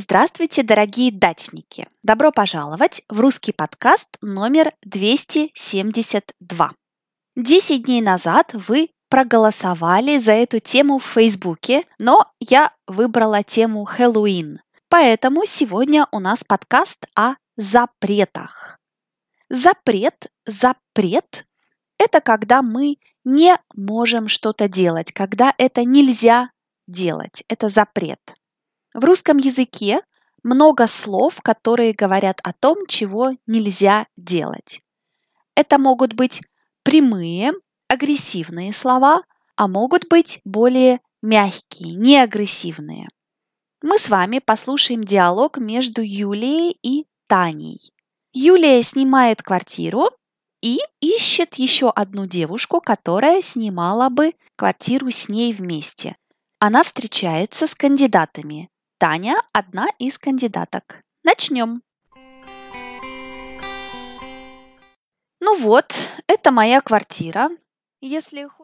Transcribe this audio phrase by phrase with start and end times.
[0.00, 1.88] Здравствуйте, дорогие дачники!
[2.04, 6.72] Добро пожаловать в русский подкаст номер 272.
[7.34, 14.60] Десять дней назад вы проголосовали за эту тему в Фейсбуке, но я выбрала тему Хэллоуин.
[14.88, 18.78] Поэтому сегодня у нас подкаст о запретах.
[19.50, 21.44] Запрет, запрет–
[21.98, 26.52] это когда мы не можем что-то делать, когда это нельзя
[26.86, 27.42] делать.
[27.48, 28.37] Это запрет.
[28.98, 30.00] В русском языке
[30.42, 34.82] много слов, которые говорят о том, чего нельзя делать.
[35.54, 36.42] Это могут быть
[36.82, 37.52] прямые,
[37.86, 39.22] агрессивные слова,
[39.54, 43.06] а могут быть более мягкие, неагрессивные.
[43.82, 47.92] Мы с вами послушаем диалог между Юлией и Таней.
[48.32, 50.10] Юлия снимает квартиру
[50.60, 56.16] и ищет еще одну девушку, которая снимала бы квартиру с ней вместе.
[56.58, 58.68] Она встречается с кандидатами.
[58.98, 61.04] Таня– одна из кандидаток.
[61.22, 61.82] Начнем.
[65.38, 65.94] Ну вот,
[66.26, 67.50] это моя квартира.
[68.00, 68.48] Если